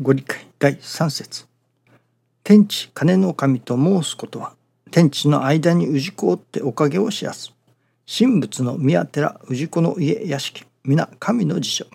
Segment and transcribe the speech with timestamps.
[0.00, 1.48] ご理解第3節。
[2.44, 4.52] 天地金の神と申すことは
[4.92, 7.50] 天地の間に氏子をっておかげを知らず
[8.06, 11.86] 神仏の宮寺氏子の家屋敷皆神の辞書。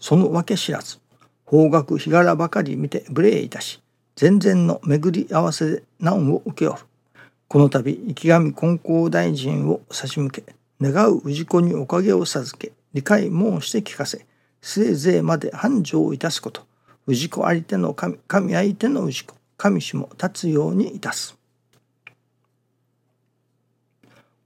[0.00, 1.00] そのわけ知らず
[1.44, 3.82] 方角日柄ばかり見て無礼いたし
[4.16, 6.80] 全然の巡り合わせで難を受けおる
[7.46, 10.44] この度池上金光大臣を差し向け
[10.80, 14.24] 願う氏子におかげを授け理解申して聞かせ
[14.62, 16.62] せいぜいまで繁盛いたすこと。
[17.06, 21.36] 氏子ありての神神相手の氏子神主も立つようにいたす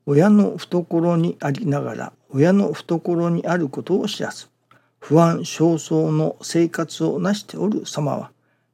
[0.06, 4.48] 親の懐にありながら親の懐にあることを知らず
[4.98, 8.30] 不安焦燥の生活をなしておる様は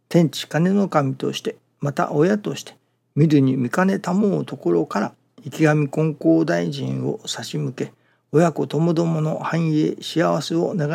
[0.09, 2.77] 天地金の神としてまた親として
[3.15, 7.93] 見るに見かねたもうところから池上金光大臣を差し向け
[8.32, 10.88] 親子ともどもの繁栄幸せを願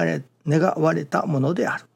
[0.78, 1.89] われたものである。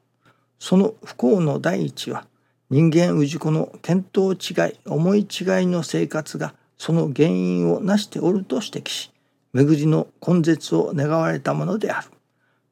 [0.64, 2.26] その不幸の第一は
[2.70, 4.38] 人間氏子の見当違い
[4.86, 5.26] 思い違い
[5.66, 9.12] の生活がその原因をなしておると指摘し
[9.52, 12.08] 巡りの根絶を願われたものである。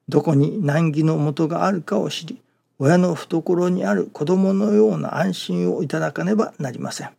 [0.09, 2.41] どこに難儀の元があるかを知り
[2.79, 7.11] 親の懐にある子供のような安心をいただかねばなりません。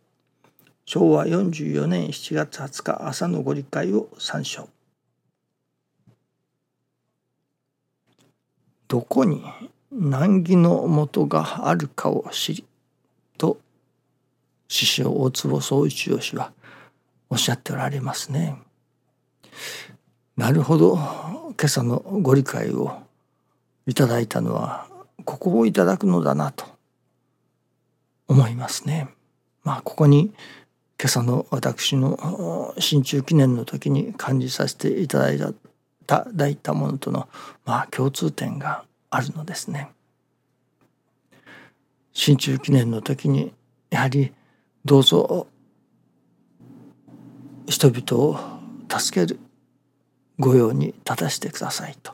[0.86, 4.68] 昭和44年7月20日朝のご理解を参照。
[8.88, 9.44] どこに
[9.96, 12.64] 難儀の元があるかを知り
[13.38, 13.58] と
[14.66, 16.52] 師匠大坪宗一郎氏は
[17.30, 18.56] おっしゃっておられますね。
[20.36, 23.02] なるほど今朝のご理解を
[23.86, 24.88] いただいたのは
[25.24, 26.64] ここをいただくのだなと
[28.26, 29.08] 思いますね。
[29.62, 30.32] まあここに
[30.98, 35.38] 今朝の私の新中記念の時に感じさせていただい
[36.06, 37.28] ただいたものとの
[37.64, 38.84] まあ共通点が
[39.14, 39.90] あるのですね。
[42.12, 43.52] 新中記念の時に
[43.90, 44.32] やはり
[44.84, 45.46] どうぞ
[47.66, 48.38] 人々を
[48.88, 49.38] 助ける
[50.38, 52.12] 御用に立たせてくださいと。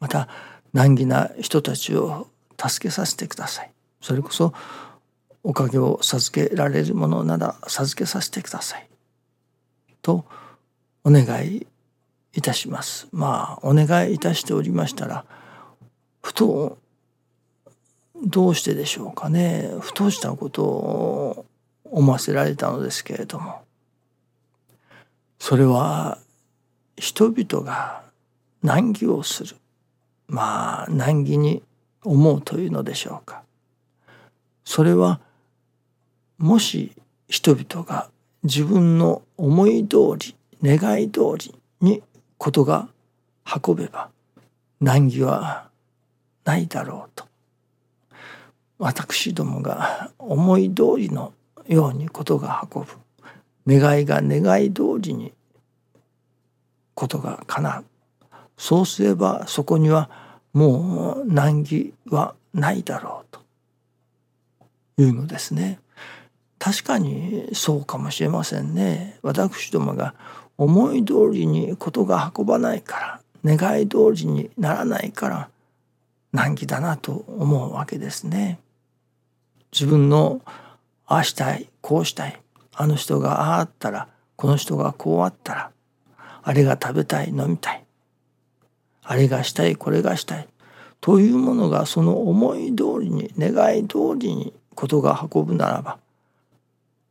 [0.00, 0.28] また
[0.72, 2.28] 難儀な人たちを
[2.60, 3.70] 助けさせてください。
[4.00, 4.52] それこそ
[5.42, 8.88] おかげを授けられるものなら授けさせてください。
[10.02, 10.24] と
[11.04, 11.66] お願い
[12.34, 13.08] いたします。
[13.12, 15.24] まあお願いいたしておりましたら
[16.22, 16.78] ふと
[18.24, 19.70] どうしてでしょうかね。
[19.80, 21.46] ふとしたことを
[21.84, 23.62] 思わせられたのですけれども。
[25.38, 26.18] それは
[26.96, 28.02] 人々が
[28.62, 29.56] 難儀をする。
[30.26, 31.62] まあ難儀に
[32.02, 33.42] 思うというのでしょうか。
[34.64, 35.20] それは
[36.38, 36.92] もし
[37.28, 38.10] 人々が
[38.42, 42.02] 自分の思い通り願い通りに
[42.36, 42.88] ことが
[43.66, 44.10] 運べば
[44.80, 45.67] 難儀は
[46.48, 47.26] ないだろうと
[48.78, 51.34] 私どもが思い通りの
[51.66, 52.88] ようにことが運ぶ
[53.66, 55.34] 願いが願い通りに
[56.94, 57.84] ことが叶う
[58.56, 60.08] そうすればそこには
[60.54, 63.36] もう難儀はないだろう
[64.96, 65.78] というのですね。
[66.58, 69.18] 確かにそうかもしれませんね。
[69.22, 70.14] 私どもが
[70.56, 75.50] 思い通りにことが運ばないから願い通りにならないから
[76.32, 78.58] 難儀だなと思うわけですね。
[79.72, 80.40] 自分の
[81.06, 82.40] ああしたいこうしたい
[82.74, 85.70] あの人があああったらこの人がこうあったら
[86.42, 87.84] あれが食べたい飲みたい
[89.02, 90.48] あれがしたいこれがしたい
[91.00, 95.98] というものがその思い通りに願い通りにことが運ぶならば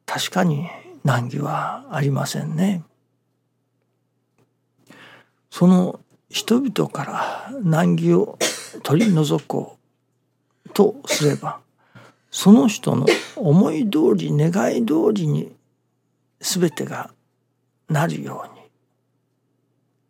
[0.06, 0.68] 確かに
[1.04, 2.84] 難儀はありませんね。
[5.50, 6.00] その
[6.30, 8.38] 人々から難儀を
[8.84, 9.78] 取り除こ
[10.66, 11.60] うとすれば
[12.32, 13.06] その人の
[13.36, 15.56] 思い通り願い通りに
[16.40, 17.12] 全てが
[17.90, 18.62] なるように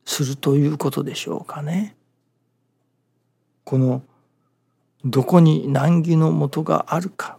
[0.05, 1.95] するということでしょうかね。
[3.63, 4.01] この
[5.03, 7.37] どこに難儀のもとがあるか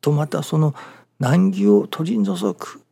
[0.00, 0.74] とまたその
[1.18, 2.82] 難儀を取り除く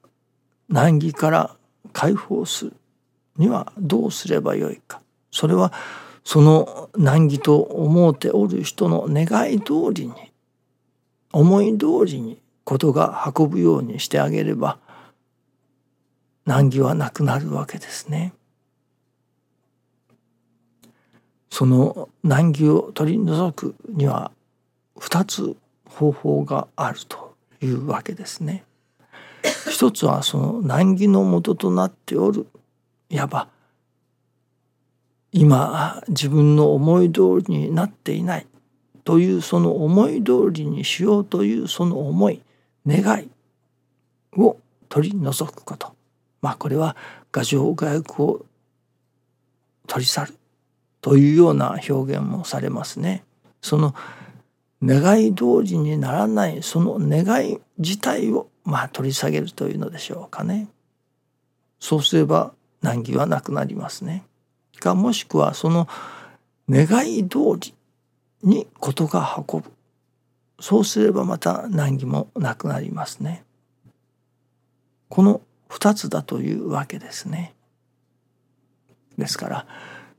[0.68, 1.56] 難儀から
[1.92, 2.72] 解放する
[3.36, 5.00] にはどうすればよいか
[5.30, 5.72] それは
[6.24, 10.14] その難儀と思うておる人の願い通りに
[11.32, 14.78] 思い通りにことが運ぶようにしてあげれば
[16.46, 18.32] 難儀はなくなるわけですね。
[21.50, 24.30] その難儀を取り除くには
[24.98, 25.56] 2つ
[25.86, 28.64] 方法があるというわけですね。
[29.68, 32.46] 一つはその難儀のもととなっておる
[33.08, 33.48] いわば
[35.32, 38.46] 今自分の思い通りになっていない
[39.04, 42.42] というその思い通りにしようというその思い
[42.86, 43.30] 願い
[44.36, 44.56] を
[44.88, 45.94] 取り除くこと
[46.42, 46.96] まあこれは
[47.32, 48.46] 牙城外欲を
[49.86, 50.34] 取り去る
[51.00, 53.24] というような表現もされますね。
[53.62, 53.94] その
[54.82, 60.68] 願い通りにならないその願い自体をまあ取り下げるというのでしょうかね。
[61.78, 64.24] そうすれば難儀はなくなりますね。
[64.80, 65.86] かもしくはその
[66.68, 67.74] 願い通り
[68.42, 69.70] に事が運ぶ
[70.60, 73.44] そうすればまた難儀もなくなりますね。
[75.08, 77.54] この二つだというわけですね。
[79.16, 79.66] ですから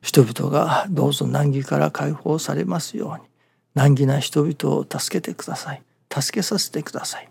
[0.02, 3.30] 人々がどうぞ難儀から解放されますように
[3.76, 5.82] 難儀な人々を助けてください
[6.12, 7.30] 助けさせてください。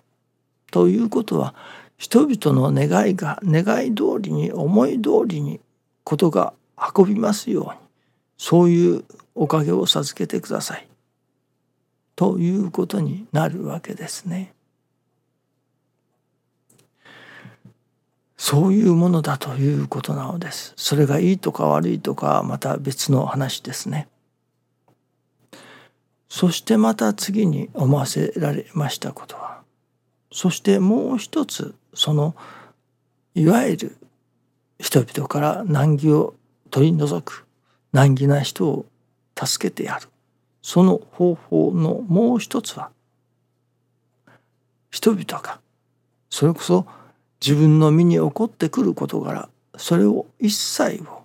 [0.70, 1.54] ということは
[1.98, 5.60] 人々の願いが願い通りに思い通りに
[6.04, 6.54] ことが
[6.96, 7.70] 運びますように
[8.38, 9.04] そういう
[9.34, 10.88] おかげを授けてください
[12.16, 14.54] ということになるわけですね。
[18.36, 20.72] そういうものだということなのです。
[20.76, 24.08] それがいいとか悪いとかまた別の話ですね。
[26.30, 29.62] そしてまた次に思わせられましたことは
[30.32, 32.36] そしてもう一つその
[33.34, 33.96] いわゆる
[34.78, 36.34] 人々から難儀を
[36.70, 37.46] 取り除く。
[37.92, 38.86] 難儀な人を
[39.36, 40.08] 助けてやる。
[40.62, 42.90] その方法のもう一つは
[44.90, 45.60] 人々が
[46.28, 46.86] それこそ
[47.44, 51.24] 自分の身に起こってくる事柄それを一切を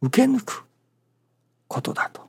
[0.00, 0.64] 受け抜く
[1.66, 2.28] ことだと。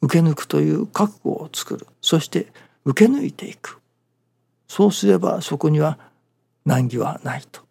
[0.00, 1.86] 受け抜くという覚悟を作る。
[2.00, 2.52] そして
[2.84, 3.80] 受け抜いていく。
[4.68, 5.98] そうすればそこには
[6.64, 7.62] 難儀はないと。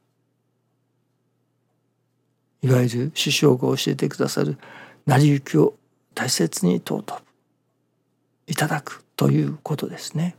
[2.61, 4.57] いわゆる師匠が教えてくださる
[5.05, 5.73] 成り行きを
[6.15, 7.13] 大切に尊ぶ
[8.47, 10.35] いただくということですね。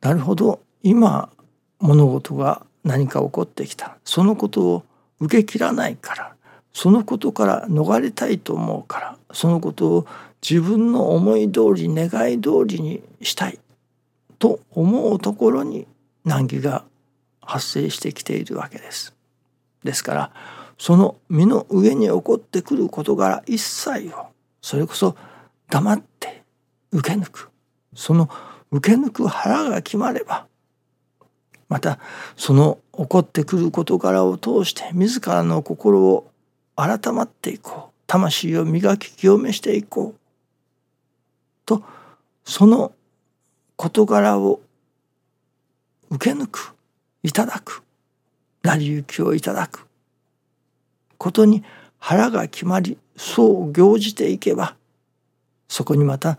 [0.00, 1.30] なるほど今
[1.78, 4.84] 物事が何か起こってきたそのことを
[5.20, 6.34] 受け切らないから
[6.72, 10.06] そのことから逃れたいと思うからそのことを
[10.42, 13.58] 自分の思い通り願い通りにしたい
[14.38, 15.86] と思うところに
[16.24, 16.84] 難儀が
[17.40, 19.14] 発生してきているわけです。
[19.84, 20.30] ですから
[20.78, 24.26] その身の上に起こってくる事柄一切を
[24.60, 25.16] それこそ
[25.70, 26.42] 黙って
[26.92, 27.50] 受け抜く。
[27.94, 28.28] その
[28.70, 30.46] 受け抜く腹が決まれば
[31.68, 31.98] また
[32.36, 36.30] その起こってくる事柄を通して自らの心を
[36.76, 37.94] 改まっていこう。
[38.06, 40.20] 魂を磨き清めしていこう。
[41.66, 41.82] と
[42.44, 42.92] その
[43.76, 44.60] 事柄を
[46.10, 46.74] 受け抜く
[47.22, 47.82] いただく。
[48.62, 49.86] 成り行きをいただく。
[51.18, 51.64] ことに
[51.98, 54.76] 腹が決まりそう行じていけば
[55.68, 56.38] そこにまた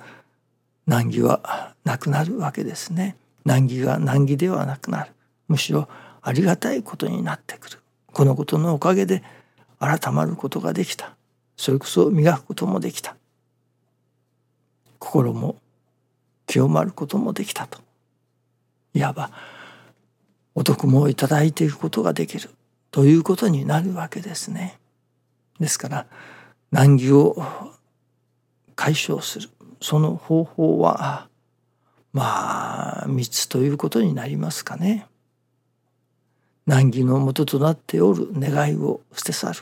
[0.88, 3.18] 難儀はなくなるわけですね。
[3.44, 5.12] 難儀が難儀ではなくなる。
[5.48, 5.88] むしろ
[6.22, 7.80] ありがたいことになってくる。
[8.14, 9.24] このことのおかげで
[9.80, 11.16] 改まることができた。
[11.58, 13.16] それこそ磨くこともできた。
[15.00, 15.58] 心も
[16.48, 17.80] 清まることもできたと。
[18.94, 19.32] いわば
[20.54, 22.50] お得もいただいていくことができる。
[22.96, 24.80] ということになるわけですね。
[25.60, 26.06] ですから
[26.72, 27.36] 難儀を
[28.78, 29.50] 解消する
[29.82, 31.28] その方法は
[32.14, 35.08] まあ3つということになりますかね。
[36.68, 39.60] 難儀のもととなっておる願いを捨て去る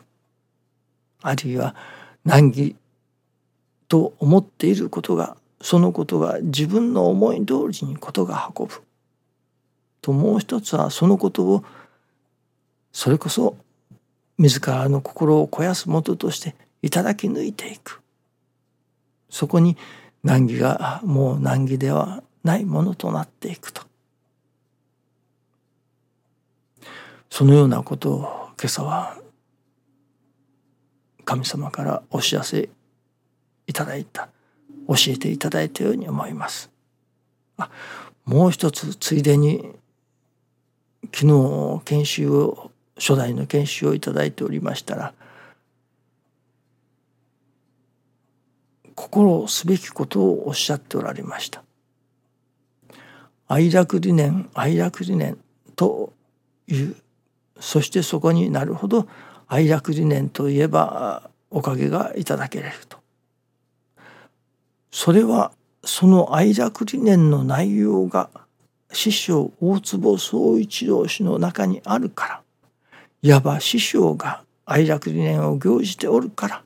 [1.24, 1.76] あるいは
[2.24, 2.76] 難儀
[3.88, 8.84] と思っていることがそのことが自分の思い通りにことが運ぶ
[10.04, 11.64] ともう一つはそのことを
[12.94, 13.58] それこそ
[14.38, 18.02] 自らの心を肥やすもととしていただき抜いていく。
[19.30, 19.78] そこに
[20.24, 23.82] 難儀がもう難儀ではないものとなっていくと。
[27.30, 28.20] そのようなことを
[28.60, 29.18] 今朝は
[31.26, 32.70] 神様からお知らせ
[33.66, 34.30] いただいた。
[34.88, 36.70] 教えていただいたように思います。
[37.58, 37.70] あ
[38.26, 39.72] もう一つついでに
[41.14, 45.14] 昨日研修を初代の研修をいただいておりましたら
[48.96, 51.64] 心すべきことをおっしゃっておられました。
[53.48, 55.38] 愛楽理念愛楽理念
[55.76, 56.14] と
[56.68, 56.96] いう
[57.60, 59.08] そしてそこになるほど
[59.48, 62.98] 愛楽理念といえばおかげがいただけれると
[64.92, 65.52] それは
[65.84, 68.30] その愛楽理念の内容が
[68.92, 72.42] 師匠大坪宗一郎氏の中にあるから
[73.24, 76.64] いわば師匠が愛楽理念を行じておるから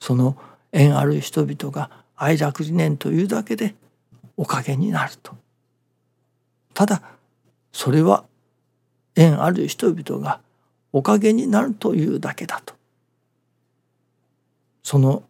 [0.00, 0.36] その
[0.72, 3.76] 縁ある人々が愛楽理念というだけで
[4.36, 5.36] おかげになると。
[6.74, 7.02] ただ
[7.72, 8.24] それは
[9.14, 10.40] 縁ある人々が
[10.92, 12.74] おかげになるというだけだと。
[14.82, 15.22] その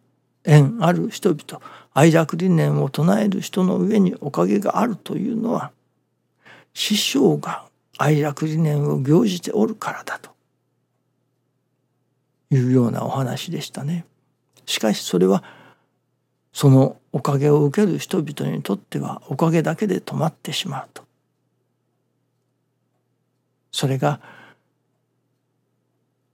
[0.43, 5.71] 縁ある人々愛楽理念を唱える人の上におかげがあるというのは
[6.73, 7.65] 師匠が
[7.97, 10.31] 愛楽理念を行じておるからだと
[12.49, 14.05] いうようなお話でしたね。
[14.65, 15.43] しかしそれは
[16.53, 21.03] そのおかげを受ける人々にとってはおかげだけで止まってしまうと。
[23.71, 24.21] それが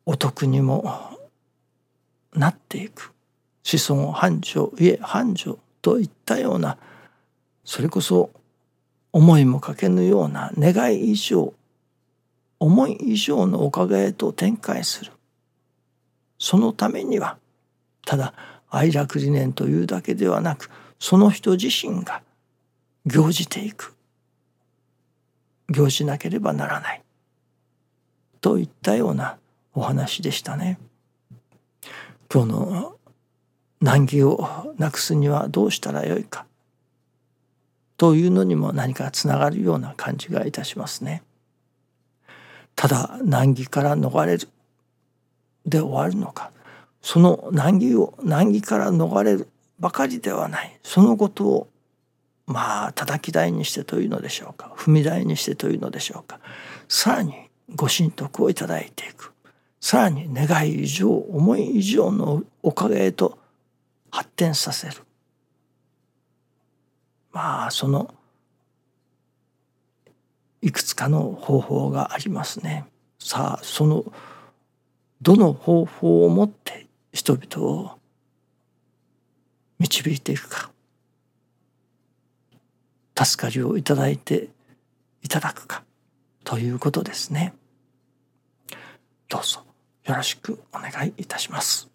[0.06, 1.18] お得にも
[2.34, 3.13] なっていく
[3.63, 6.78] 子孫繁盛家繁盛といったような
[7.63, 8.32] それこそ
[9.12, 11.54] 思いもかけぬような願い以上
[12.60, 15.13] 思い以上のおかげへと展開する。
[16.38, 17.38] そのためには
[18.06, 18.34] ただ
[18.70, 22.22] 愛楽理念というだけではなくその人自身が
[23.06, 23.96] 行じていく。
[25.70, 27.01] 行じなければならない。
[28.42, 29.38] といったような
[29.74, 30.80] お話でしたね。
[32.32, 32.96] 今日の
[33.82, 36.46] 難儀をなくすにはどうしたらよいか。
[38.00, 41.22] というのにも何かつながるような感じがいたしますね。
[42.74, 44.48] ただ難儀から逃れる
[45.65, 46.51] で終わるのか。
[47.01, 49.50] その難儀を難儀から逃れる
[49.82, 50.79] ばかりではない。
[50.82, 51.68] そのことを
[52.46, 54.72] まあ叩き台にしてというのでしょうか。
[54.77, 56.39] 踏み台にしてというのでしょうか。
[56.88, 57.34] さらに
[57.75, 59.34] ご神徳をいただいていく。
[59.82, 63.38] さらに願い以上思い以上のおかげへと
[64.10, 65.03] 発展させる。
[67.31, 68.13] まあその
[70.62, 72.86] いくつかの方法がありますね。
[73.19, 74.03] さあその
[75.21, 78.00] どの方法をもって人々を
[79.79, 80.71] 導いていくか
[83.25, 84.50] 助かりをいただいて
[85.21, 85.83] いただくか
[86.43, 87.53] ということですね。
[89.27, 89.63] どうぞ
[90.05, 91.89] よろしくお願いいたします。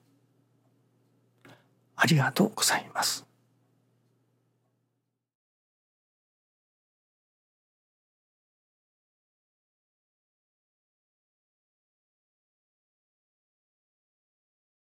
[1.97, 3.27] ありがとうございます。